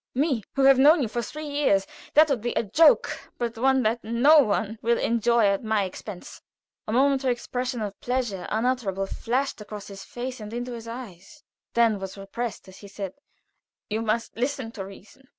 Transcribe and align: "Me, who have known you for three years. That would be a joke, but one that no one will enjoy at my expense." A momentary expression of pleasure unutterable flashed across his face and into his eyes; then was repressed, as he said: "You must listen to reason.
"Me, 0.15 0.41
who 0.55 0.63
have 0.63 0.79
known 0.79 1.03
you 1.03 1.07
for 1.07 1.21
three 1.21 1.45
years. 1.45 1.85
That 2.15 2.27
would 2.29 2.41
be 2.41 2.53
a 2.53 2.63
joke, 2.63 3.29
but 3.37 3.55
one 3.55 3.83
that 3.83 4.03
no 4.03 4.39
one 4.39 4.79
will 4.81 4.97
enjoy 4.97 5.45
at 5.45 5.63
my 5.63 5.83
expense." 5.83 6.41
A 6.87 6.91
momentary 6.91 7.33
expression 7.33 7.81
of 7.83 8.01
pleasure 8.01 8.47
unutterable 8.49 9.05
flashed 9.05 9.61
across 9.61 9.89
his 9.89 10.03
face 10.03 10.39
and 10.39 10.51
into 10.53 10.71
his 10.71 10.87
eyes; 10.87 11.43
then 11.75 11.99
was 11.99 12.17
repressed, 12.17 12.67
as 12.67 12.79
he 12.79 12.87
said: 12.87 13.13
"You 13.91 14.01
must 14.01 14.35
listen 14.35 14.71
to 14.71 14.83
reason. 14.83 15.27